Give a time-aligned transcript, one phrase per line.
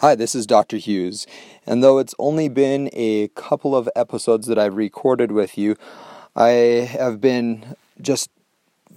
[0.00, 0.76] Hi, this is Dr.
[0.76, 1.26] Hughes,
[1.66, 5.74] and though it's only been a couple of episodes that I've recorded with you,
[6.36, 8.30] I have been just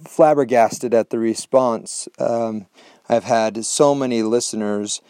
[0.06, 2.08] flabbergasted at the response.
[2.20, 2.66] Um,
[3.08, 5.00] I've had so many listeners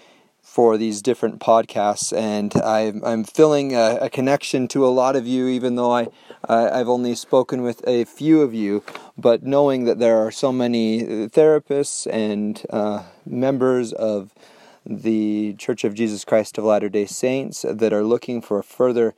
[0.41, 5.27] for these different podcasts, and I'm, I'm feeling a, a, connection to a lot of
[5.27, 6.09] you, even though I,
[6.49, 8.83] I, have only spoken with a few of you.
[9.19, 14.33] But knowing that there are so many therapists and uh, members of
[14.85, 19.15] the Church of Jesus Christ of Latter day Saints that are looking for further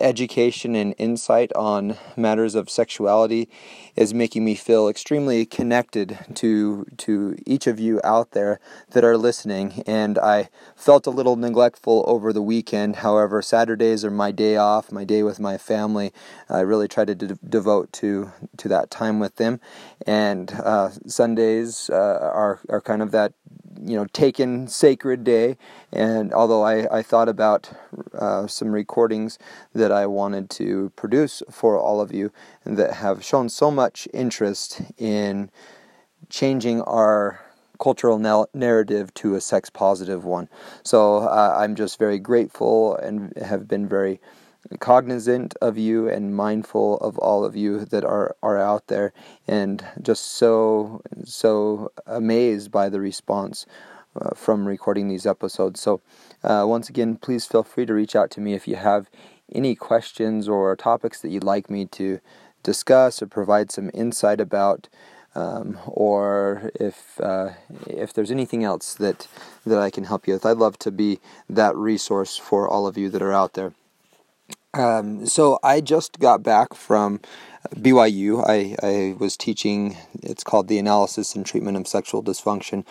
[0.00, 3.48] education and insight on matters of sexuality
[3.94, 8.58] is making me feel extremely connected to to each of you out there
[8.90, 9.82] that are listening.
[9.86, 12.96] And I felt a little neglectful over the weekend.
[12.96, 16.12] However Saturdays are my day off my day with my family.
[16.48, 19.60] I really try to de- devote to to that time with them.
[20.06, 23.32] And uh, Sundays uh, are are kind of that
[23.82, 25.56] you know taken sacred day.
[25.92, 27.70] And although I, I thought about
[28.18, 29.38] uh, some recordings
[29.74, 32.32] that I wanted to produce for all of you
[32.64, 35.50] that have shown so much interest in
[36.28, 37.40] changing our
[37.78, 40.48] cultural na- narrative to a sex positive one.
[40.82, 44.20] So uh, I'm just very grateful and have been very
[44.80, 49.12] cognizant of you and mindful of all of you that are are out there
[49.46, 53.66] and just so so amazed by the response
[54.20, 56.00] uh, from recording these episodes so
[56.42, 59.08] uh, once again please feel free to reach out to me if you have
[59.52, 62.20] any questions or topics that you'd like me to
[62.62, 64.88] discuss or provide some insight about
[65.36, 67.50] um, or if uh,
[67.86, 69.28] if there's anything else that
[69.66, 71.20] that I can help you with, I'd love to be
[71.50, 73.72] that resource for all of you that are out there.
[74.76, 77.20] Um, so I just got back from
[77.76, 78.44] BYU.
[78.46, 82.84] I, I was teaching, it's called the Analysis and Treatment of Sexual Dysfunction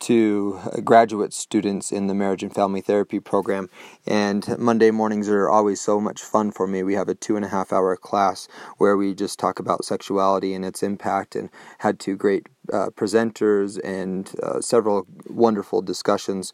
[0.00, 3.70] to graduate students in the marriage and family therapy program.
[4.06, 6.82] And Monday mornings are always so much fun for me.
[6.82, 10.54] We have a two and a half hour class where we just talk about sexuality
[10.54, 11.48] and its impact, and
[11.78, 16.52] had two great uh, presenters and uh, several wonderful discussions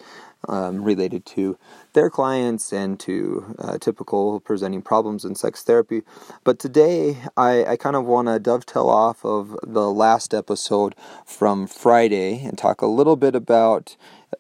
[0.48, 1.58] um, related to
[1.92, 6.02] their clients and to uh, typical presenting problems in sex therapy.
[6.44, 10.94] But today, I, I kind of want to dovetail off of the last episode
[11.26, 13.96] from Friday and talk a little bit about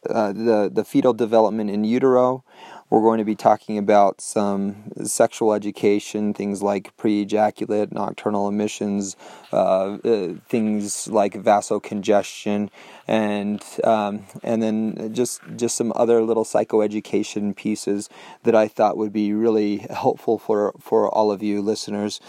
[0.08, 2.44] uh, the, the fetal development in utero.
[2.90, 9.14] We're going to be talking about some sexual education, things like pre ejaculate, nocturnal emissions,
[9.52, 12.70] uh, uh, things like vasocongestion,
[13.06, 18.08] and um, and then just just some other little psychoeducation pieces
[18.44, 22.20] that I thought would be really helpful for for all of you listeners,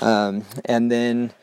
[0.00, 1.34] um, and then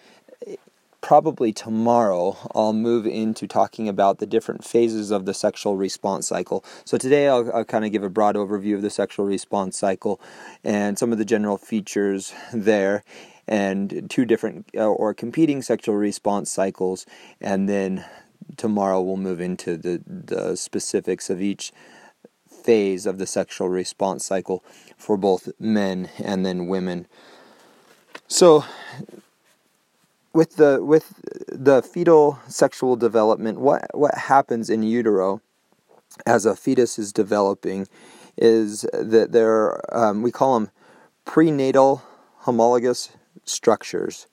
[1.04, 6.64] probably tomorrow I'll move into talking about the different phases of the sexual response cycle.
[6.86, 10.22] So today I'll, I'll kind of give a broad overview of the sexual response cycle
[10.64, 13.04] and some of the general features there
[13.50, 17.06] and two different uh, or competing sexual response cycles
[17.42, 18.06] and then
[18.56, 21.74] tomorrow we'll move into the, the specifics of each
[22.50, 24.64] phase of the sexual response cycle
[24.98, 27.08] for both men and then women.
[28.30, 28.64] So
[30.34, 31.14] with the with
[31.48, 35.42] the fetal sexual development, what what happens in utero
[36.26, 37.88] as a fetus is developing
[38.38, 40.72] is that there um, we call them
[41.26, 42.04] prenatal
[42.40, 43.12] homologous
[43.46, 44.28] structures,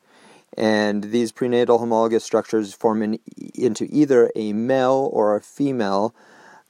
[0.56, 3.18] and these prenatal homologous structures form in,
[3.54, 6.14] into either a male or a female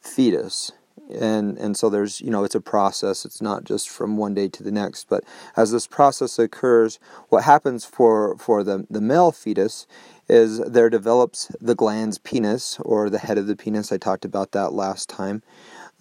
[0.01, 0.73] fetus
[1.13, 3.25] and and so there's you know it's a process.
[3.25, 5.09] It's not just from one day to the next.
[5.09, 5.25] But
[5.57, 6.99] as this process occurs
[7.29, 9.87] what happens for for the the male fetus
[10.29, 13.93] is there develops the glans penis or the head of the penis.
[13.93, 15.43] I talked about that last time.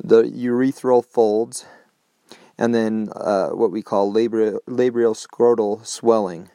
[0.01, 1.65] The urethral folds
[2.57, 6.49] and then uh, what we call labial, labial scrotal swelling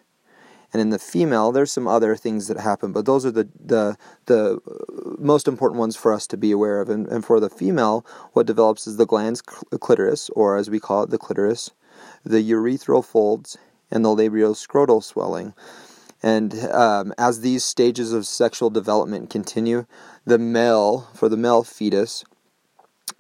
[0.74, 3.96] and in the female, there's some other things that happen, but those are the the
[4.26, 4.58] the
[5.18, 6.88] most important ones for us to be aware of.
[6.88, 9.41] And, and for the female, what develops is the glans
[9.78, 11.71] clitoris, or as we call it, the clitoris,
[12.24, 13.56] the urethral folds,
[13.88, 15.54] and the labioscrotal swelling.
[16.24, 19.86] And um, as these stages of sexual development continue,
[20.24, 22.24] the male, for the male fetus,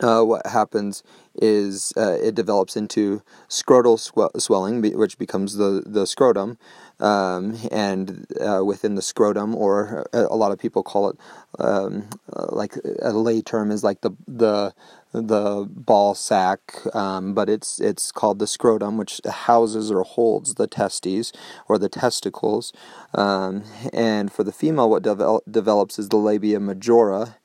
[0.00, 1.02] uh, what happens
[1.36, 6.58] is uh, it develops into scrotal swe- swelling, which becomes the, the scrotum.
[7.00, 11.16] Um, and uh, within the scrotum, or a, uh, a, lot of people call it
[11.58, 14.72] um, uh, like a lay term is like the the
[15.12, 20.68] the ball sack, um, but it's it's called the scrotum, which houses or holds the
[20.68, 21.32] testes
[21.68, 22.72] or the testicles.
[23.12, 27.36] Um, and for the female, what devel- develops is the labia majora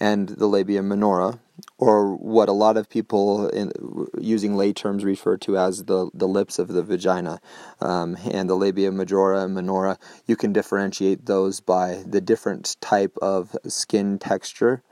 [0.00, 1.38] and the labia minora,
[1.76, 3.70] or what a lot of people in,
[4.18, 7.40] using lay terms refer to as the, the lips of the vagina.
[7.80, 13.16] Um, and the labia majora and minora, you can differentiate those by the different type
[13.20, 14.82] of skin texture.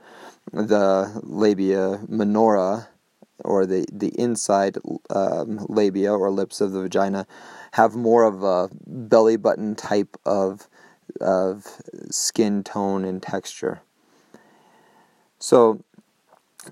[0.53, 2.89] The labia minora,
[3.43, 4.77] or the, the inside
[5.09, 7.25] um, labia or lips of the vagina,
[7.73, 10.67] have more of a belly button type of,
[11.19, 11.65] of
[12.11, 13.81] skin tone and texture.
[15.39, 15.83] So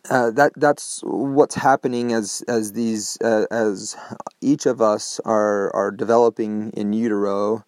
[0.10, 3.96] uh, that that's what's happening as as these uh, as
[4.42, 7.64] each of us are are developing in utero,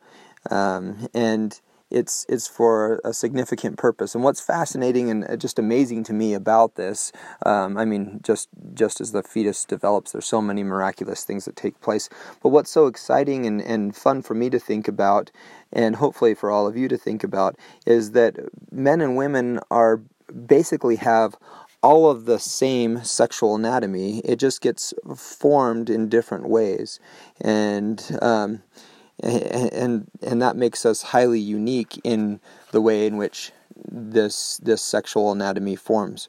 [0.52, 1.60] um, and
[1.90, 4.14] it's it's for a significant purpose.
[4.14, 7.12] And what's fascinating and uh, just amazing to me about this,
[7.46, 11.56] um, I mean, just just as the fetus develops, there's so many miraculous things that
[11.56, 12.10] take place.
[12.44, 15.32] But what's so exciting and, and fun for me to think about,
[15.72, 17.56] and hopefully for all of you to think about,
[17.88, 18.38] is that
[18.72, 20.02] men and women are
[20.48, 21.36] basically have
[21.82, 24.20] all of the same sexual anatomy.
[24.20, 27.00] It just gets formed in different ways,
[27.40, 28.64] and um,
[29.22, 32.40] and and that makes us highly unique in
[32.72, 33.52] the way in which
[33.90, 36.28] this this sexual anatomy forms.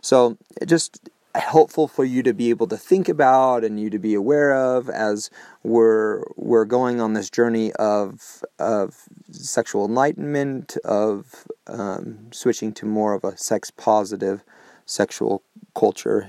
[0.00, 0.36] So
[0.66, 4.54] just helpful for you to be able to think about and you to be aware
[4.54, 5.30] of as
[5.62, 13.14] we're we're going on this journey of of sexual enlightenment of um, switching to more
[13.14, 14.44] of a sex positive
[14.84, 15.42] sexual
[15.74, 16.28] culture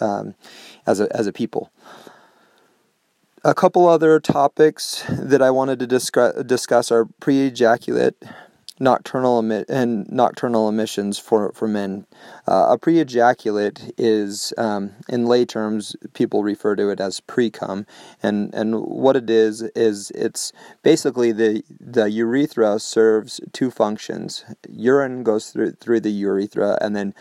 [0.00, 0.34] um,
[0.86, 1.70] as a as a people.
[3.46, 8.16] A couple other topics that I wanted to discuss, discuss are pre-ejaculate
[8.80, 12.06] nocturnal emi- and nocturnal emissions for for men.
[12.48, 17.86] Uh, a pre-ejaculate is, um, in lay terms, people refer to it as pre-cum,
[18.22, 24.44] and and what it is is it's basically the the urethra serves two functions.
[24.68, 27.14] Urine goes through through the urethra, and then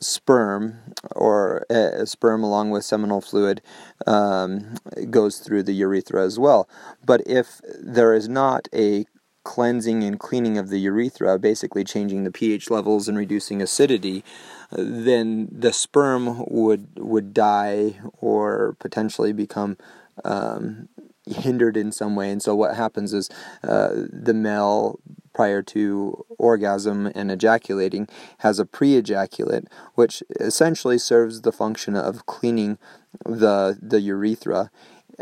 [0.00, 0.78] sperm
[1.14, 3.62] or a sperm along with seminal fluid
[4.06, 4.74] um,
[5.10, 6.68] goes through the urethra as well.
[7.04, 9.06] But if there is not a
[9.44, 14.24] cleansing and cleaning of the urethra, basically changing the pH levels and reducing acidity,
[14.70, 19.76] then the sperm would would die or potentially become
[20.24, 20.88] um,
[21.26, 22.30] hindered in some way.
[22.30, 23.28] And so what happens is
[23.62, 24.98] uh, the male
[25.32, 28.06] prior to orgasm and ejaculating
[28.38, 32.78] has a pre-ejaculate, which essentially serves the function of cleaning
[33.24, 34.70] the the urethra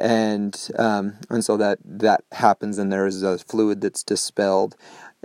[0.01, 4.77] and um, and so that that happens, and there is a fluid that's dispelled,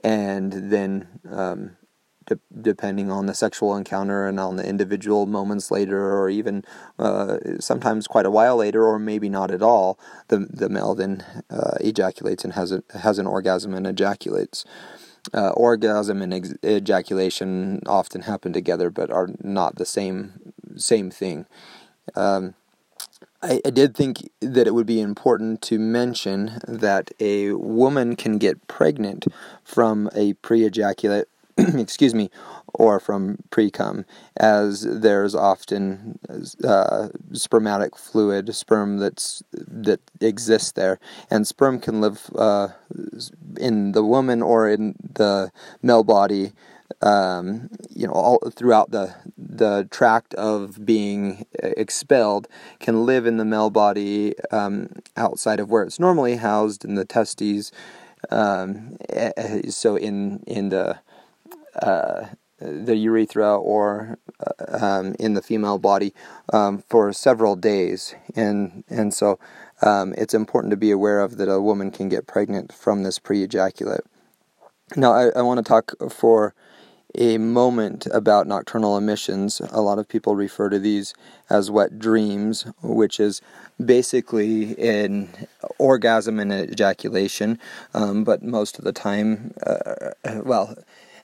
[0.03, 1.77] and then um,
[2.25, 6.63] de- depending on the sexual encounter and on the individual moments later, or even
[6.99, 11.23] uh, sometimes quite a while later, or maybe not at all, the the male then
[11.49, 14.65] uh, ejaculates and has a, has an orgasm and ejaculates.
[15.33, 21.47] Uh, orgasm and ex- ejaculation often happen together, but are not the same same thing.
[22.15, 22.53] Um,
[23.45, 28.37] I, I did think that it would be important to mention that a woman can
[28.39, 29.25] get pregnant
[29.63, 31.27] from a pre ejaculate,
[31.57, 32.31] excuse me,
[32.73, 34.05] or from pre cum,
[34.37, 36.17] as there's often
[36.63, 40.99] uh, spermatic fluid, sperm that's that exists there,
[41.29, 42.69] and sperm can live uh,
[43.59, 45.51] in the woman or in the
[45.83, 46.53] male body
[47.01, 52.47] um, you know, all throughout the the tract of being expelled,
[52.79, 57.05] can live in the male body um, outside of where it's normally housed in the
[57.05, 57.71] testes.
[58.31, 58.97] Um,
[59.69, 60.99] so in in the
[61.81, 62.27] uh,
[62.59, 66.13] the urethra or uh, um, in the female body
[66.53, 69.39] um, for several days, and and so
[69.81, 73.19] um, it's important to be aware of that a woman can get pregnant from this
[73.19, 74.05] pre-ejaculate.
[74.95, 76.53] Now, I, I want to talk for
[77.17, 79.61] a moment about nocturnal emissions.
[79.71, 81.13] A lot of people refer to these
[81.49, 83.41] as wet dreams, which is
[83.83, 85.29] basically an
[85.77, 87.59] orgasm and ejaculation,
[87.93, 90.11] um, but most of the time, uh,
[90.43, 90.75] well,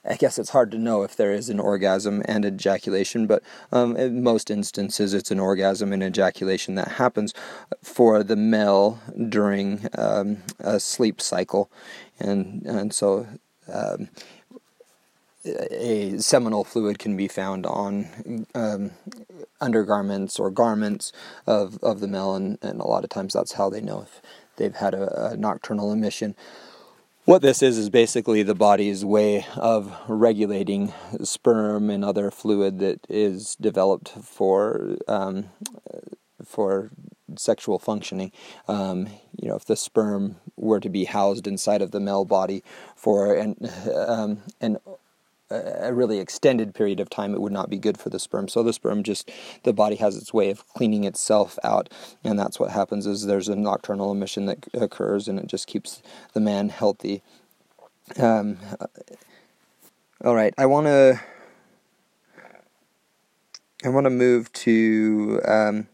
[0.04, 3.96] I guess it's hard to know if there is an orgasm and ejaculation, but um,
[3.96, 7.32] in most instances, it's an orgasm and ejaculation that happens
[7.82, 11.70] for the male during um, a sleep cycle,
[12.18, 13.28] and and so
[13.72, 14.08] um,
[15.44, 18.92] a seminal fluid can be found on um,
[19.60, 21.12] undergarments or garments
[21.46, 24.22] of, of the male, and, and a lot of times that's how they know if
[24.56, 26.34] they've had a, a nocturnal emission.
[27.24, 33.06] What this is is basically the body's way of regulating sperm and other fluid that
[33.08, 35.50] is developed for um,
[36.44, 36.90] for
[37.38, 38.32] sexual functioning.
[38.66, 39.08] Um,
[39.40, 42.64] you know, if the sperm were to be housed inside of the male body
[42.96, 43.56] for an
[43.94, 44.78] um, an
[45.52, 48.48] a really extended period of time, it would not be good for the sperm.
[48.48, 49.30] So the sperm just
[49.62, 51.88] the body has its way of cleaning itself out,
[52.24, 53.06] and that's what happens.
[53.06, 57.22] Is there's a nocturnal emission that occurs, and it just keeps the man healthy.
[58.18, 58.58] Um,
[60.24, 61.20] all right, I want to.
[63.84, 65.88] I want to move to um,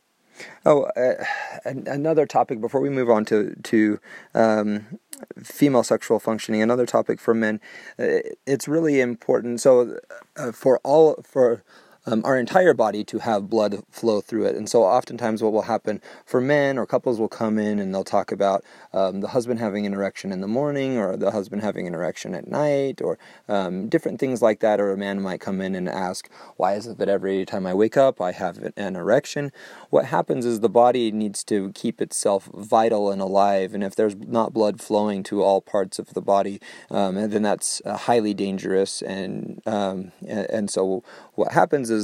[0.66, 1.24] oh uh,
[1.64, 4.00] another topic before we move on to to
[4.34, 4.98] um,
[5.42, 6.62] female sexual functioning.
[6.62, 7.60] Another topic for men.
[7.98, 9.60] Uh, it's really important.
[9.60, 9.98] So
[10.36, 11.62] uh, for all for
[12.08, 14.56] um, our entire body to have blood flow through it.
[14.56, 18.04] And so, oftentimes, what will happen for men or couples will come in and they'll
[18.04, 21.86] talk about um, the husband having an erection in the morning or the husband having
[21.86, 24.80] an erection at night or um, different things like that.
[24.80, 27.74] Or a man might come in and ask, Why is it that every time I
[27.74, 29.52] wake up I have an erection?
[29.90, 33.74] What happens is the body needs to keep itself vital and alive.
[33.74, 36.60] And if there's not blood flowing to all parts of the body,
[36.90, 39.02] um, then that's uh, highly dangerous.
[39.02, 41.02] And, um, and, and so,
[41.34, 41.97] what happens is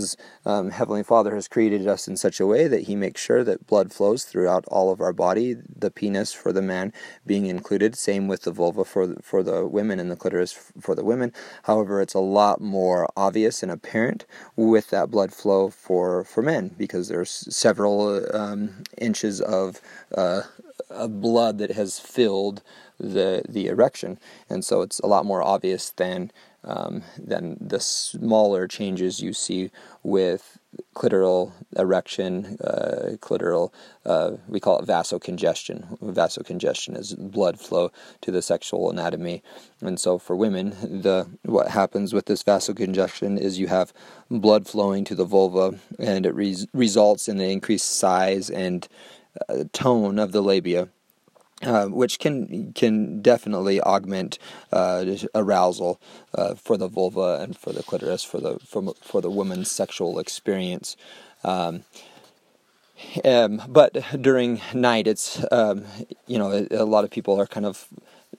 [0.44, 3.66] um, Heavenly Father has created us in such a way that He makes sure that
[3.66, 6.92] blood flows throughout all of our body, the penis for the man
[7.26, 10.94] being included, same with the vulva for the, for the women and the clitoris for
[10.94, 11.32] the women.
[11.64, 16.74] However, it's a lot more obvious and apparent with that blood flow for, for men
[16.76, 19.80] because there's several um, inches of,
[20.16, 20.42] uh,
[20.90, 22.62] of blood that has filled
[22.98, 26.30] the the erection, and so it's a lot more obvious than
[26.64, 29.70] um, than the smaller changes you see
[30.02, 30.58] with
[30.94, 33.72] clitoral erection, uh, clitoral,
[34.04, 35.98] uh, we call it vasocongestion.
[36.00, 37.90] Vasocongestion is blood flow
[38.22, 39.42] to the sexual anatomy.
[39.80, 40.70] And so for women,
[41.02, 43.92] the what happens with this vasocongestion is you have
[44.30, 48.88] blood flowing to the vulva and it res- results in the increased size and
[49.48, 50.88] uh, tone of the labia.
[51.62, 54.38] Uh, which can can definitely augment
[54.72, 55.04] uh,
[55.36, 56.00] arousal
[56.34, 60.18] uh, for the vulva and for the clitoris for the for, for the woman's sexual
[60.18, 60.96] experience.
[61.44, 61.84] Um,
[63.24, 65.84] um, but during night, it's um,
[66.26, 67.86] you know a, a, lot of people are kind of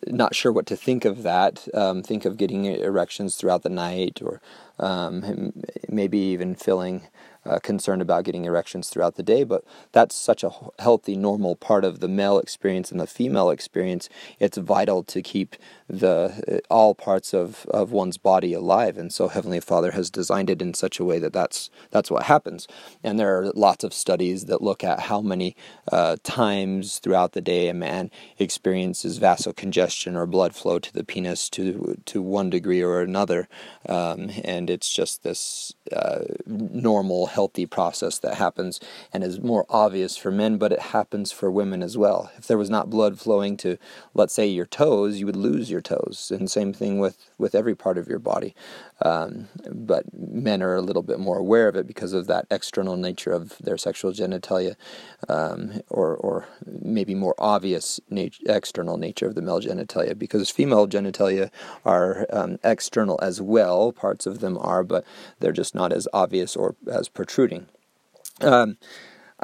[0.08, 1.68] not sure what to think of that.
[1.74, 4.42] Um, think of getting erections throughout the night, or
[4.80, 5.54] um,
[5.90, 7.08] maybe even feeling
[7.46, 11.86] uh, concerned about getting erections throughout the day, but that's such a healthy, normal part
[11.86, 14.10] of the male experience and the female experience.
[14.40, 15.56] It's vital to keep
[15.88, 20.50] the uh, all parts of, of one's body alive, and so Heavenly Father has designed
[20.50, 22.68] it in such a way that that's that's what happens.
[23.04, 25.56] And there are lots of studies that look at how many
[25.92, 31.50] uh, times throughout the day a man experiences vasocongestion or blood flow to the penis
[31.52, 33.48] to to one degree or another,
[33.88, 38.80] um, and it's just this uh, normal healthy process that happens
[39.14, 42.32] and is more obvious for men, but it happens for women as well.
[42.38, 43.78] If there was not blood flowing to,
[44.14, 46.32] let's say, your toes, you would lose your toes.
[46.34, 48.56] And same thing with, with every part of your body.
[49.02, 52.96] Um, but men are a little bit more aware of it because of that external
[52.96, 54.76] nature of their sexual genitalia,
[55.28, 60.88] um, or, or maybe more obvious nat- external nature of the male genitalia, because female
[60.88, 61.52] genitalia
[61.84, 63.92] are um, external as well.
[63.92, 65.06] Parts of them are, but
[65.40, 67.68] they're just not as obvious or as protruding.
[68.42, 68.78] Um,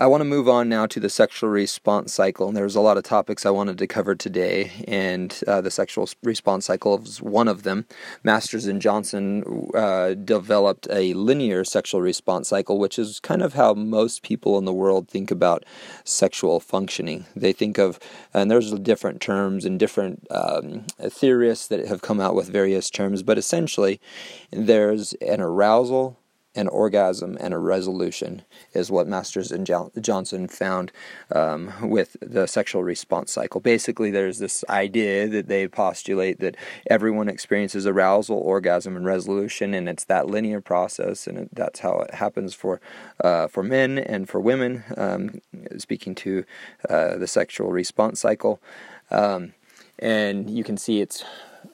[0.01, 2.47] I want to move on now to the sexual response cycle.
[2.47, 6.09] And there's a lot of topics I wanted to cover today, and uh, the sexual
[6.23, 7.85] response cycle is one of them.
[8.23, 13.75] Masters and Johnson uh, developed a linear sexual response cycle, which is kind of how
[13.75, 15.65] most people in the world think about
[16.03, 17.27] sexual functioning.
[17.35, 17.99] They think of,
[18.33, 23.21] and there's different terms and different um, theorists that have come out with various terms,
[23.21, 24.01] but essentially,
[24.49, 26.17] there's an arousal
[26.53, 28.41] an orgasm and a resolution
[28.73, 29.65] is what Masters and
[30.01, 30.91] Johnson found
[31.33, 33.61] um, with the sexual response cycle.
[33.61, 36.57] Basically, there's this idea that they postulate that
[36.89, 42.13] everyone experiences arousal, orgasm, and resolution, and it's that linear process, and that's how it
[42.15, 42.81] happens for
[43.23, 44.83] uh, for men and for women.
[44.97, 45.41] Um,
[45.77, 46.43] speaking to
[46.89, 48.61] uh, the sexual response cycle,
[49.09, 49.53] um,
[49.99, 51.23] and you can see it's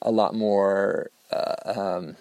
[0.03, 1.09] a lot more.
[1.31, 2.15] Uh, um,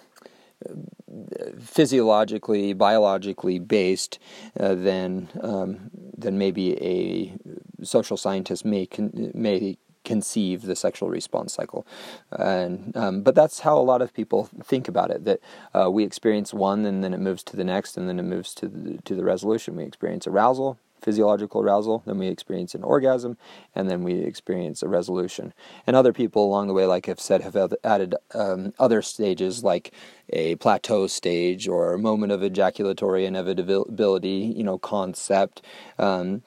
[1.61, 4.19] physiologically, biologically based
[4.59, 7.37] uh, than um, than maybe a
[7.85, 11.87] social scientist may con- may conceive the sexual response cycle.
[12.31, 15.25] And um, but that's how a lot of people think about it.
[15.25, 15.41] That
[15.75, 18.55] uh, we experience one, and then it moves to the next, and then it moves
[18.55, 19.77] to the, to the resolution.
[19.77, 23.37] We experience arousal, physiological arousal, then we experience an orgasm,
[23.75, 25.53] and then we experience a resolution.
[25.87, 29.93] And other people along the way, like I've said, have added um, other stages like
[30.31, 35.63] a plateau stage or a moment of ejaculatory inevitability, you know, concept,
[35.99, 36.43] um,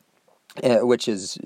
[0.64, 1.38] eh, which is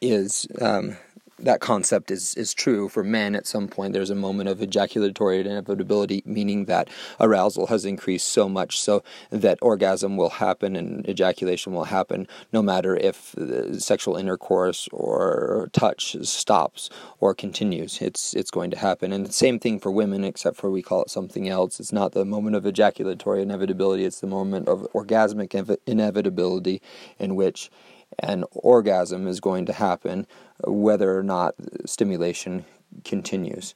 [0.00, 0.96] is um,
[1.42, 3.34] that concept is is true for men.
[3.34, 6.88] At some point, there's a moment of ejaculatory inevitability, meaning that
[7.20, 12.62] arousal has increased so much so that orgasm will happen and ejaculation will happen, no
[12.62, 16.88] matter if uh, sexual intercourse or touch stops
[17.20, 18.00] or continues.
[18.00, 21.02] It's it's going to happen, and the same thing for women, except for we call
[21.02, 21.80] it something else.
[21.80, 26.80] It's not the moment of ejaculatory inevitability; it's the moment of orgasmic inevitability,
[27.18, 27.70] in which
[28.18, 30.26] an orgasm is going to happen
[30.64, 31.54] whether or not
[31.86, 32.64] stimulation
[33.04, 33.74] continues.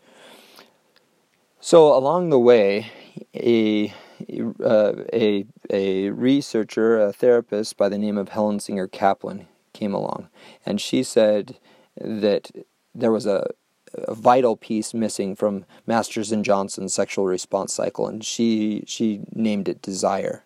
[1.60, 2.90] So, along the way,
[3.34, 3.92] a
[4.64, 10.28] uh, a a researcher, a therapist by the name of Helen Singer Kaplan came along,
[10.64, 11.58] and she said
[12.00, 12.50] that
[12.94, 13.48] there was a,
[13.94, 19.68] a vital piece missing from Masters and Johnson's sexual response cycle, and she she named
[19.68, 20.44] it desire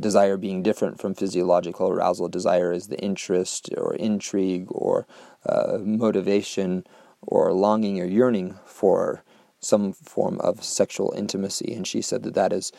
[0.00, 2.28] desire being different from physiological arousal.
[2.28, 5.06] Desire is the interest or intrigue or
[5.46, 6.84] uh, motivation
[7.22, 9.22] or longing or yearning for
[9.60, 11.74] some form of sexual intimacy.
[11.74, 12.72] And she said that that is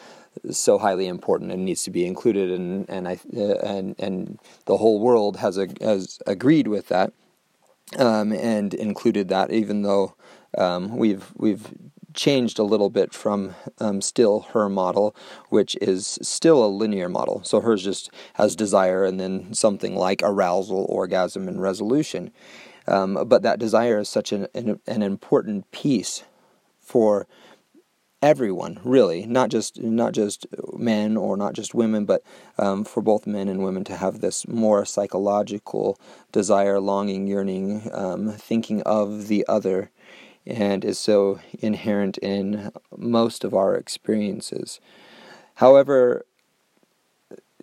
[0.49, 2.51] so highly important and needs to be included.
[2.51, 7.13] And and I uh, and and the whole world has a, has agreed with that
[7.97, 10.15] um, and included that, even though
[10.57, 11.67] um, we've we've
[12.13, 15.15] changed a little bit from um, still her model,
[15.49, 17.43] which is still a linear model.
[17.43, 22.31] So hers just has desire and then something like arousal, orgasm, and resolution.
[22.87, 26.23] Um, but that desire is such an, an, an important piece
[26.79, 27.27] for
[28.21, 30.45] everyone really not just not just
[30.77, 32.21] men or not just women but
[32.59, 35.99] um, for both men and women to have this more psychological
[36.31, 39.89] desire longing yearning um, thinking of the other
[40.45, 44.79] and is so inherent in most of our experiences.
[45.55, 46.25] However,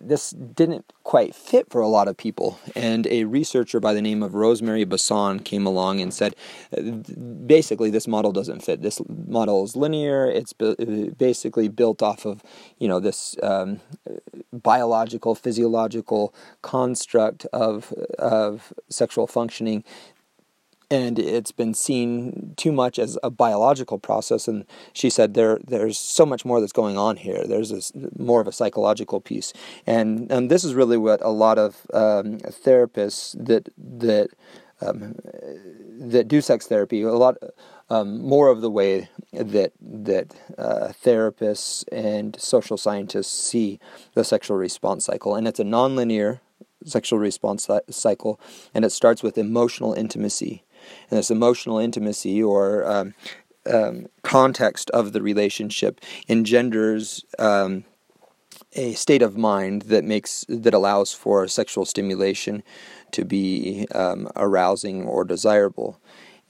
[0.01, 2.57] this didn't quite fit for a lot of people.
[2.75, 6.35] And a researcher by the name of Rosemary Basson came along and said,
[7.45, 8.81] basically, this model doesn't fit.
[8.81, 10.25] This model is linear.
[10.25, 12.43] It's basically built off of,
[12.77, 13.81] you know, this um,
[14.53, 19.83] biological, physiological construct of of sexual functioning
[20.91, 25.97] and it's been seen too much as a biological process and she said there there's
[25.97, 27.45] so much more that's going on here.
[27.45, 29.53] There's this more of a psychological piece.
[29.85, 34.29] And and this is really what a lot of um, therapists that that
[34.81, 35.15] um,
[35.99, 37.37] that do sex therapy a lot
[37.89, 43.79] um, more of the way that that uh, therapists and social scientists see
[44.15, 45.35] the sexual response cycle.
[45.35, 46.39] And it's a nonlinear
[46.85, 48.39] sexual response cycle
[48.73, 50.63] and it starts with emotional intimacy
[51.09, 53.13] and this emotional intimacy or um,
[53.71, 57.83] um, context of the relationship engenders um,
[58.73, 62.63] a state of mind that makes that allows for sexual stimulation
[63.11, 65.99] to be um, arousing or desirable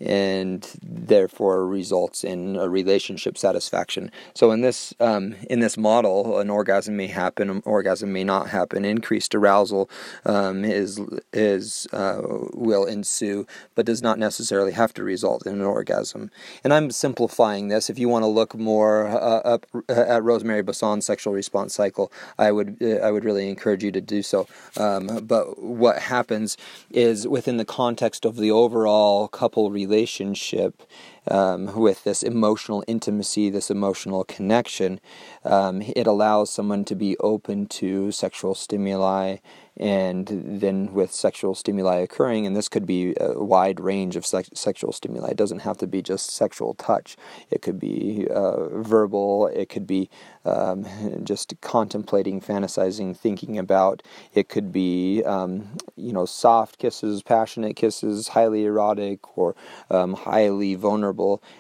[0.02, 4.12] and therefore results in a relationship satisfaction.
[4.34, 8.50] So in this um, in this model, an orgasm may happen, an orgasm may not
[8.50, 8.86] happen.
[8.86, 9.90] Increased arousal
[10.26, 11.02] um, is
[11.34, 12.22] is uh,
[12.54, 16.32] will ensue, but does not necessarily have to result in an orgasm.
[16.64, 17.90] And I'm simplifying this.
[17.90, 22.12] If you want to look more uh, up uh, at Rosemary Basson's sexual response cycle,
[22.38, 24.48] I would uh, I would really encourage you to do so.
[24.78, 26.56] Um, but what happens
[26.90, 30.84] is within the context of the overall couple relationship relationship
[31.28, 35.00] um, with this emotional intimacy, this emotional connection,
[35.44, 39.38] um, it allows someone to be open to sexual stimuli
[39.80, 44.50] and then with sexual stimuli occurring, and this could be a wide range of sex-
[44.54, 45.30] sexual stimuli.
[45.30, 47.16] It doesn't have to be just sexual touch.
[47.50, 49.48] It could be uh, verbal.
[49.48, 50.10] It could be
[50.44, 50.86] um,
[51.24, 54.04] just contemplating, fantasizing, thinking about.
[54.34, 59.56] It could be um, you know soft kisses, passionate kisses, highly erotic or
[59.90, 61.09] um, highly vulnerable.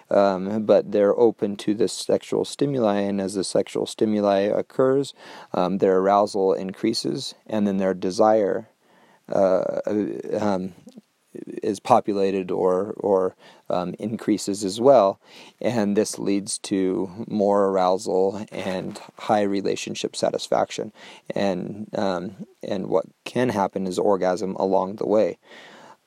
[0.09, 5.13] Um, but they're open to the sexual stimuli, and as the sexual stimuli occurs,
[5.53, 8.69] um, their arousal increases, and then their desire
[9.31, 9.81] uh,
[10.39, 10.73] um,
[11.63, 13.35] is populated or or
[13.69, 15.19] um, increases as well,
[15.61, 20.91] and this leads to more arousal and high relationship satisfaction,
[21.35, 25.37] and um, and what can happen is orgasm along the way.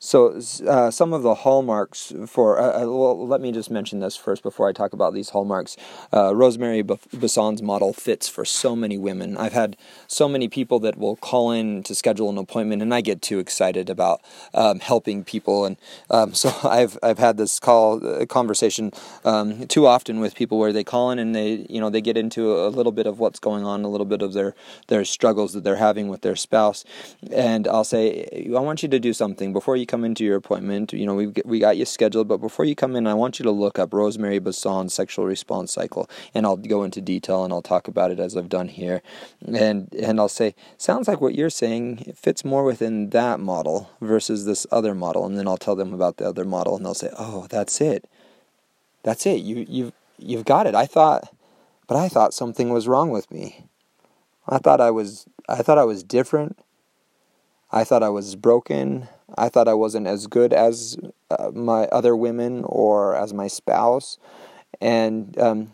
[0.05, 4.17] So, uh, some of the hallmarks for, uh, uh, well, let me just mention this
[4.17, 5.77] first before I talk about these hallmarks.
[6.13, 9.37] Uh, Rosemary Basson's model fits for so many women.
[9.37, 9.77] I've had
[10.09, 13.39] so many people that will call in to schedule an appointment, and I get too
[13.39, 14.21] excited about
[14.55, 15.65] um, helping people.
[15.67, 15.77] And
[16.11, 18.91] um, so, I've I've had this call uh, conversation
[19.25, 22.17] um, too often with people where they call in and they you know they get
[22.17, 24.57] into a little bit of what's going on, a little bit of their
[24.89, 26.85] their struggles that they're having with their spouse,
[27.31, 30.95] and I'll say, I want you to do something before you come into your appointment,
[30.95, 33.43] you know, we we got you scheduled, but before you come in, I want you
[33.43, 37.61] to look up Rosemary Basson's sexual response cycle, and I'll go into detail and I'll
[37.61, 39.03] talk about it as I've done here,
[39.47, 44.47] and and I'll say sounds like what you're saying fits more within that model versus
[44.47, 47.11] this other model, and then I'll tell them about the other model, and they'll say,
[47.19, 48.09] oh, that's it,
[49.03, 50.75] that's it, you you've you've got it.
[50.75, 51.35] I thought,
[51.87, 53.67] but I thought something was wrong with me.
[54.49, 56.59] I thought I was I thought I was different.
[57.71, 59.09] I thought I was broken.
[59.37, 60.97] I thought I wasn't as good as
[61.31, 64.19] uh, my other women or as my spouse.
[64.81, 65.73] And um,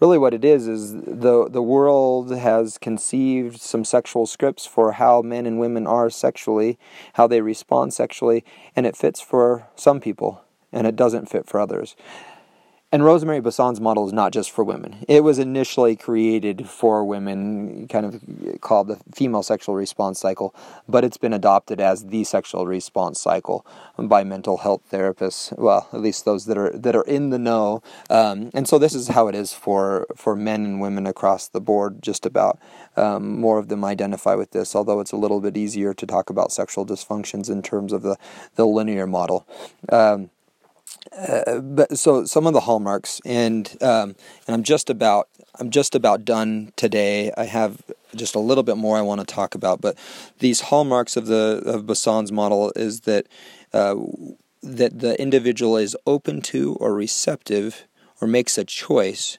[0.00, 5.22] really, what it is is the the world has conceived some sexual scripts for how
[5.22, 6.78] men and women are sexually,
[7.14, 8.44] how they respond sexually,
[8.76, 11.96] and it fits for some people, and it doesn't fit for others.
[12.94, 15.04] And Rosemary Basson's model is not just for women.
[15.08, 20.54] It was initially created for women, kind of called the female sexual response cycle,
[20.88, 23.66] but it's been adopted as the sexual response cycle
[23.98, 25.52] by mental health therapists.
[25.58, 27.82] Well, at least those that are that are in the know.
[28.10, 31.60] Um, and so this is how it is for for men and women across the
[31.60, 32.00] board.
[32.00, 32.60] Just about
[32.96, 36.30] um, more of them identify with this, although it's a little bit easier to talk
[36.30, 38.16] about sexual dysfunctions in terms of the
[38.54, 39.48] the linear model.
[39.88, 40.30] Um,
[41.12, 45.94] uh, but so some of the hallmarks, and um, and I'm just about I'm just
[45.94, 47.32] about done today.
[47.36, 47.82] I have
[48.14, 49.96] just a little bit more I want to talk about, but
[50.38, 53.26] these hallmarks of the of Basson's model is that
[53.72, 53.96] uh,
[54.62, 57.86] that the individual is open to or receptive
[58.20, 59.38] or makes a choice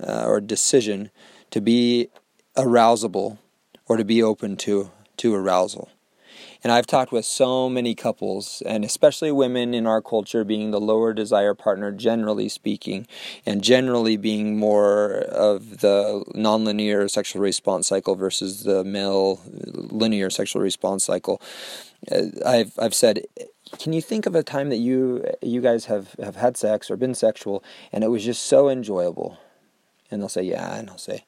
[0.00, 1.10] uh, or decision
[1.50, 2.08] to be
[2.56, 3.38] arousable
[3.86, 5.90] or to be open to to arousal.
[6.62, 10.80] And I've talked with so many couples, and especially women in our culture being the
[10.80, 13.06] lower desire partner, generally speaking,
[13.44, 20.62] and generally being more of the nonlinear sexual response cycle versus the male linear sexual
[20.62, 21.40] response cycle.
[22.10, 23.22] Uh, I've, I've said,
[23.78, 26.96] can you think of a time that you you guys have, have had sex or
[26.96, 29.38] been sexual and it was just so enjoyable?
[30.10, 31.24] And they'll say, yeah, and I'll say,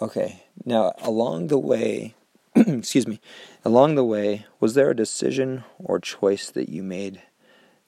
[0.00, 0.44] okay.
[0.64, 2.14] Now, along the way,
[2.66, 3.20] excuse me,
[3.64, 7.20] along the way, was there a decision or choice that you made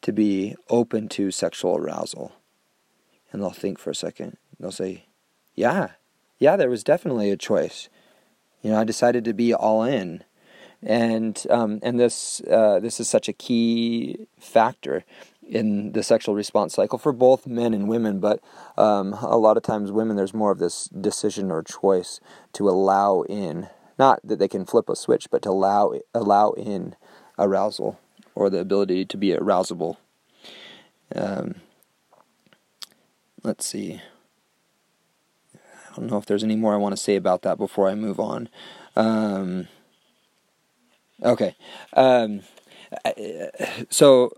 [0.02, 2.32] to be open to sexual arousal?
[3.30, 4.38] And they'll think for a second.
[4.58, 5.04] They'll say,
[5.54, 5.90] yeah,
[6.40, 7.88] yeah, there was definitely a choice.
[8.62, 10.24] You know, I decided to be all in.
[10.82, 15.04] And um, and this uh, this is such a key factor
[15.42, 18.40] in the sexual response cycle for both men and women, but
[18.76, 22.20] um, a lot of times women there's more of this decision or choice
[22.52, 26.94] to allow in not that they can flip a switch, but to allow allow in
[27.38, 27.98] arousal
[28.34, 29.96] or the ability to be arousable.
[31.14, 31.56] Um,
[33.42, 34.00] let's see.
[35.54, 37.94] I don't know if there's any more I want to say about that before I
[37.94, 38.48] move on.
[38.94, 39.68] Um,
[41.22, 41.56] okay.
[41.94, 42.42] Um,
[43.88, 44.32] so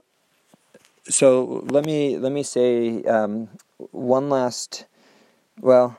[1.08, 3.48] so let me let me say um,
[3.90, 4.84] one last
[5.60, 5.98] well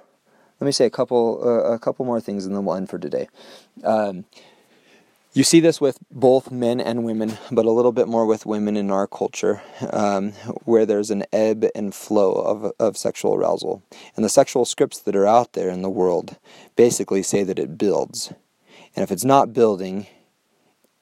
[0.60, 3.00] let me say a couple uh, a couple more things and then we'll end for
[3.00, 3.28] today.
[3.84, 4.26] Um,
[5.32, 8.76] you see this with both men and women, but a little bit more with women
[8.76, 10.32] in our culture, um,
[10.66, 13.84] where there's an ebb and flow of, of sexual arousal.
[14.16, 16.38] And the sexual scripts that are out there in the world
[16.76, 18.34] basically say that it builds.
[18.96, 20.08] And if it's not building,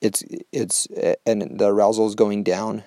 [0.02, 0.88] it's, it's,
[1.26, 2.84] and the arousal is going down,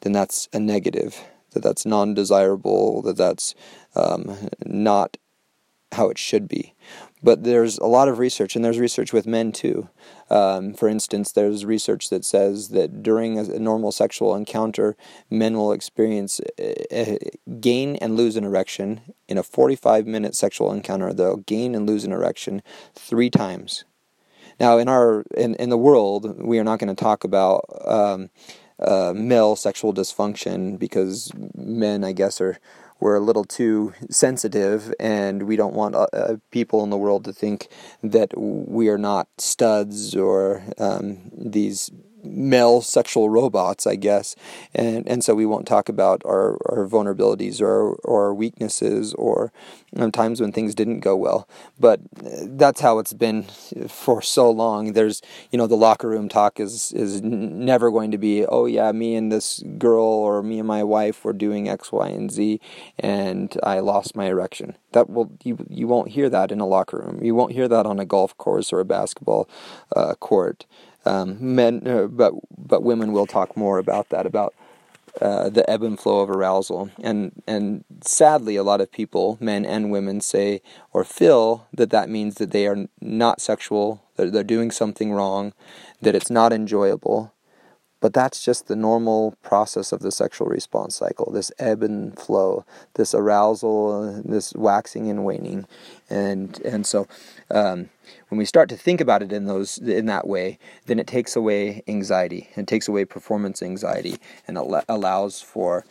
[0.00, 3.54] then that's a negative, that that's non desirable, that that's
[3.94, 5.18] um, not
[5.92, 6.74] how it should be.
[7.22, 9.88] But there's a lot of research, and there's research with men too.
[10.30, 14.96] Um, for instance, there's research that says that during a normal sexual encounter,
[15.28, 16.40] men will experience
[17.60, 19.02] gain and lose an erection.
[19.28, 22.62] In a 45 minute sexual encounter, they'll gain and lose an erection
[22.94, 23.84] three times.
[24.58, 28.30] Now, in our in, in the world, we are not going to talk about um,
[28.78, 32.58] uh, male sexual dysfunction because men, I guess, are
[33.00, 37.24] we're a little too sensitive, and we don't want uh, uh, people in the world
[37.24, 37.68] to think
[38.02, 41.90] that we are not studs or um, these
[42.24, 44.36] male sexual robots, I guess,
[44.74, 49.52] and and so we won't talk about our, our vulnerabilities or or weaknesses or
[49.96, 51.48] um, times when things didn't go well.
[51.78, 52.00] But
[52.42, 53.44] that's how it's been
[53.88, 54.92] for so long.
[54.92, 58.92] There's you know the locker room talk is is never going to be oh yeah
[58.92, 62.60] me and this girl or me and my wife were doing X Y and Z
[62.98, 64.76] and I lost my erection.
[64.92, 67.22] That will you you won't hear that in a locker room.
[67.22, 69.48] You won't hear that on a golf course or a basketball
[69.94, 70.66] uh, court.
[71.06, 74.54] Um, men, uh, but but women will talk more about that about
[75.20, 79.64] uh, the ebb and flow of arousal, and and sadly, a lot of people, men
[79.64, 84.44] and women, say or feel that that means that they are not sexual, that they're
[84.44, 85.52] doing something wrong,
[86.00, 87.32] that it's not enjoyable.
[88.00, 92.64] But that's just the normal process of the sexual response cycle this ebb and flow,
[92.94, 95.66] this arousal, this waxing and waning.
[96.08, 97.06] And, and so
[97.50, 97.90] um,
[98.28, 101.36] when we start to think about it in, those, in that way, then it takes
[101.36, 104.16] away anxiety and takes away performance anxiety
[104.48, 105.84] and al- allows for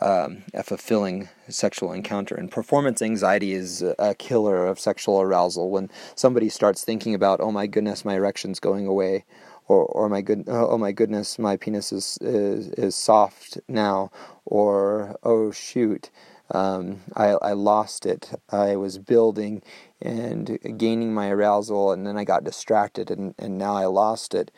[0.00, 2.34] um, a fulfilling sexual encounter.
[2.34, 5.70] And performance anxiety is a killer of sexual arousal.
[5.70, 9.24] When somebody starts thinking about, oh my goodness, my erection's going away,
[9.68, 14.10] or or my good oh my goodness my penis is is, is soft now
[14.44, 16.10] or oh shoot
[16.52, 18.30] um, I, I lost it.
[18.50, 19.62] I was building
[20.00, 24.50] and gaining my arousal and then I got distracted and, and now I lost it.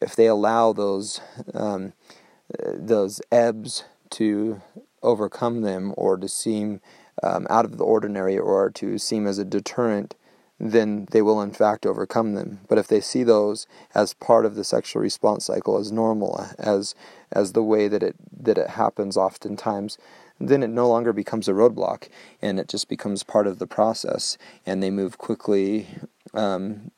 [0.00, 1.20] If they allow those
[1.52, 1.92] um,
[2.58, 4.62] those ebbs to
[5.02, 6.80] overcome them or to seem
[7.22, 10.14] um, out of the ordinary or to seem as a deterrent
[10.58, 12.60] then they will in fact overcome them.
[12.68, 16.94] But if they see those as part of the sexual response cycle, as normal, as
[17.32, 19.98] as the way that it that it happens oftentimes,
[20.40, 22.08] then it no longer becomes a roadblock,
[22.40, 25.88] and it just becomes part of the process, and they move quickly.
[26.32, 26.90] Um,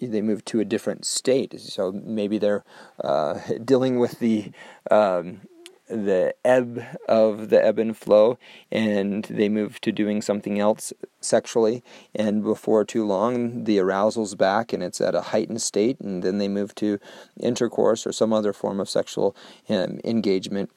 [0.00, 1.60] they move to a different state.
[1.60, 2.64] So maybe they're
[3.02, 4.50] uh, dealing with the
[4.90, 5.42] um,
[5.88, 8.38] the ebb of the ebb and flow
[8.70, 11.82] and they move to doing something else sexually.
[12.14, 16.38] And before too long the arousal's back and it's at a heightened state and then
[16.38, 16.98] they move to
[17.40, 19.34] intercourse or some other form of sexual
[19.68, 20.70] um, engagement.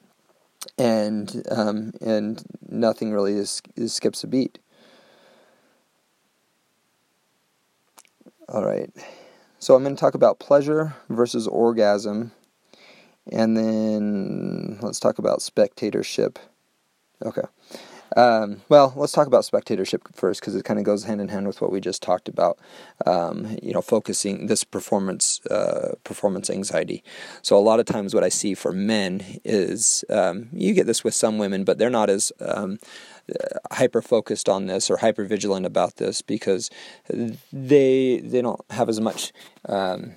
[0.77, 4.59] And um, and nothing really is, is skips a beat.
[8.47, 8.91] All right.
[9.59, 12.31] So i'm going to talk about pleasure versus orgasm
[13.31, 16.39] and then let's talk about spectatorship.
[17.23, 17.43] Okay.
[18.17, 21.47] Um, well, let's talk about spectatorship first because it kind of goes hand in hand
[21.47, 22.59] with what we just talked about.
[23.05, 27.03] Um, you know, focusing this performance uh, performance anxiety.
[27.41, 31.03] So a lot of times, what I see for men is um, you get this
[31.03, 32.79] with some women, but they're not as um,
[33.71, 36.69] hyper focused on this or hyper vigilant about this because
[37.09, 39.31] they they don't have as much
[39.69, 40.13] um,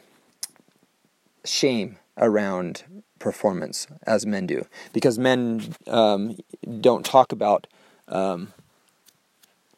[1.44, 2.84] shame around
[3.18, 6.36] performance as men do, because men um,
[6.80, 7.66] don't talk about
[8.08, 8.52] um,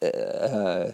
[0.01, 0.91] uh,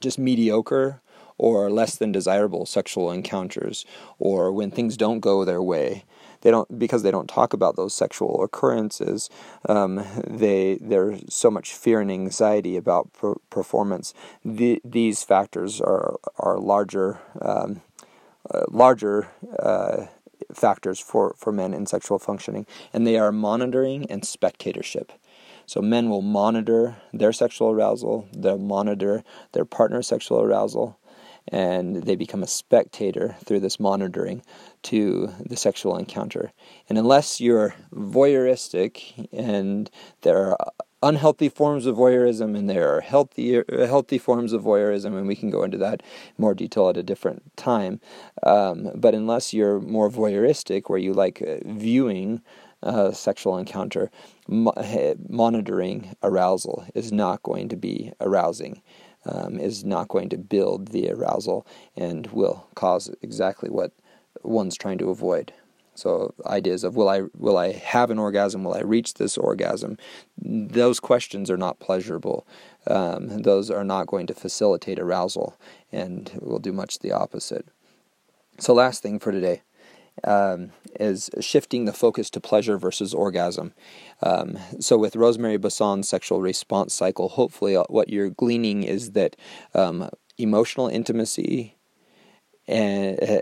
[0.00, 1.00] just mediocre
[1.38, 3.84] or less than desirable sexual encounters,
[4.18, 6.04] or when things don't go their way.
[6.42, 9.28] They don't because they don't talk about those sexual occurrences.
[9.68, 14.14] Um, they there's so much fear and anxiety about per- performance.
[14.44, 17.18] The, these factors are are larger.
[17.40, 17.82] Um,
[18.48, 20.06] uh, larger uh,
[20.56, 25.12] factors for, for men in sexual functioning, and they are monitoring and spectatorship.
[25.66, 30.98] So men will monitor their sexual arousal, they'll monitor their partner's sexual arousal,
[31.48, 34.42] and they become a spectator through this monitoring
[34.82, 36.52] to the sexual encounter.
[36.88, 39.90] And unless you're voyeuristic and
[40.22, 45.26] there are unhealthy forms of voyeurism and there are healthy healthy forms of voyeurism and
[45.26, 46.02] we can go into that
[46.38, 48.00] more detail at a different time.
[48.42, 52.42] Um, but unless you're more voyeuristic where you like uh, viewing
[52.82, 54.10] a sexual encounter
[54.48, 54.72] mo-
[55.28, 58.82] monitoring arousal is not going to be arousing
[59.26, 63.92] um, is not going to build the arousal and will cause exactly what
[64.42, 65.52] one's trying to avoid
[65.96, 68.64] so ideas of will I will I have an orgasm?
[68.64, 69.98] Will I reach this orgasm?
[70.38, 72.46] Those questions are not pleasurable.
[72.86, 75.58] Um, those are not going to facilitate arousal,
[75.90, 77.66] and will do much the opposite.
[78.58, 79.62] So last thing for today
[80.24, 83.72] um, is shifting the focus to pleasure versus orgasm.
[84.22, 89.36] Um, so with Rosemary Basson's sexual response cycle, hopefully uh, what you're gleaning is that
[89.74, 91.75] um, emotional intimacy
[92.68, 93.40] and uh,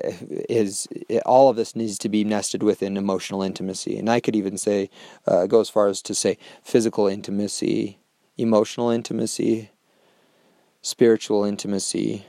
[0.49, 0.87] is
[1.25, 3.99] all of this needs to be nested within emotional intimacy.
[3.99, 4.91] And i could even say
[5.27, 7.99] uh, go as far as to say physical intimacy
[8.37, 9.71] emotional intimacy
[10.83, 12.27] spiritual intimacy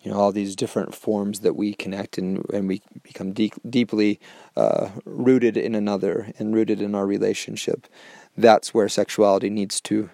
[0.00, 4.18] you know all these different forms that we connect and, and we become deep, deeply
[4.56, 7.86] uh, rooted in another and rooted in our relationship.
[8.36, 10.10] That's where sexuality needs to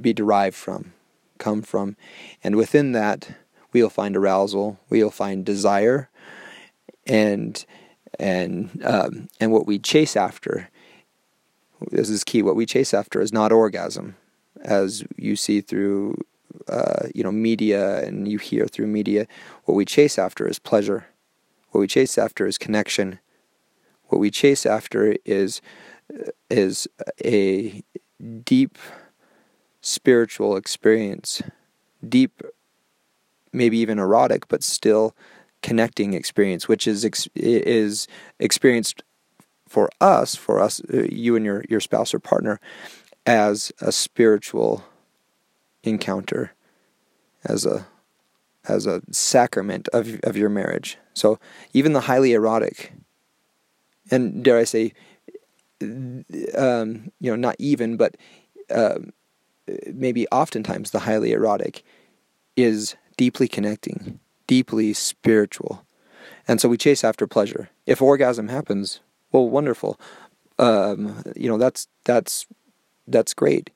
[0.00, 0.92] be derived from
[1.38, 1.96] come from.
[2.42, 3.28] And within that
[3.74, 6.08] we'll find arousal, we'll find desire,
[7.06, 7.66] and
[8.18, 10.70] and um, and what we chase after.
[11.90, 12.42] This is key.
[12.42, 14.16] What we chase after is not orgasm,
[14.62, 16.16] as you see through
[16.68, 19.26] uh, you know media and you hear through media.
[19.64, 21.06] What we chase after is pleasure.
[21.70, 23.18] What we chase after is connection.
[24.06, 25.60] What we chase after is
[26.48, 26.86] is
[27.24, 27.82] a
[28.44, 28.78] deep
[29.80, 31.42] spiritual experience,
[32.06, 32.42] deep
[33.54, 35.14] maybe even erotic, but still
[35.62, 38.06] connecting experience, which is ex- is
[38.38, 39.02] experienced
[39.68, 42.60] for us, for us, uh, you and your your spouse or partner,
[43.24, 44.84] as a spiritual
[45.82, 46.52] encounter,
[47.44, 47.86] as a
[48.68, 50.98] as a sacrament of of your marriage.
[51.14, 51.38] So
[51.72, 52.92] even the highly erotic,
[54.10, 54.92] and dare I say,
[55.80, 58.16] um, you know, not even, but
[58.70, 58.98] uh,
[59.92, 61.82] maybe oftentimes the highly erotic
[62.56, 65.84] is deeply connecting, deeply spiritual,
[66.46, 67.70] and so we chase after pleasure.
[67.86, 69.00] If orgasm happens,
[69.32, 69.98] well, wonderful.
[70.58, 72.46] Um, you know, that's that's
[73.06, 73.70] that's great.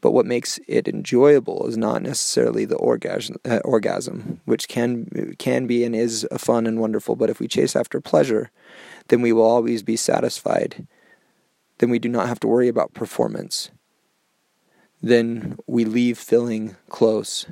[0.00, 5.66] But what makes it enjoyable is not necessarily the orgasm, uh, orgasm, which can can
[5.66, 7.16] be and is fun and wonderful.
[7.16, 8.50] But if we chase after pleasure,
[9.08, 10.86] then we will always be satisfied.
[11.78, 13.70] Then we do not have to worry about performance.
[15.02, 17.46] Then we leave feeling close.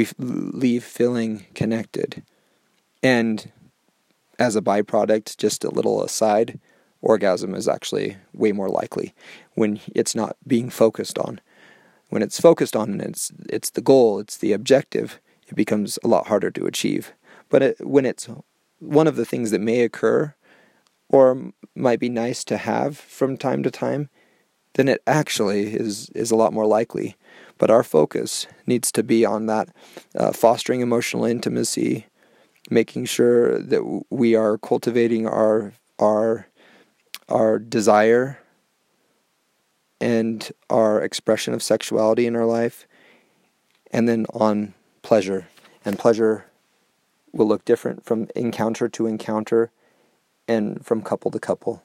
[0.00, 2.22] We leave feeling connected.
[3.02, 3.52] And
[4.38, 6.58] as a byproduct, just a little aside,
[7.02, 9.12] orgasm is actually way more likely
[9.56, 11.38] when it's not being focused on.
[12.08, 16.08] When it's focused on and it's it's the goal, it's the objective, it becomes a
[16.08, 17.12] lot harder to achieve.
[17.50, 18.26] But it, when it's
[18.78, 20.34] one of the things that may occur
[21.10, 24.08] or might be nice to have from time to time,
[24.76, 27.16] then it actually is is a lot more likely.
[27.60, 29.68] But our focus needs to be on that
[30.16, 32.06] uh, fostering emotional intimacy,
[32.70, 36.48] making sure that we are cultivating our our
[37.28, 38.38] our desire
[40.00, 42.88] and our expression of sexuality in our life,
[43.92, 45.46] and then on pleasure.
[45.84, 46.46] And pleasure
[47.30, 49.70] will look different from encounter to encounter
[50.48, 51.82] and from couple to couple.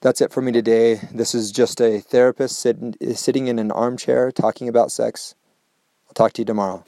[0.00, 1.00] That's it for me today.
[1.12, 2.76] This is just a therapist sit,
[3.16, 5.34] sitting in an armchair talking about sex.
[6.06, 6.84] I'll talk to you tomorrow.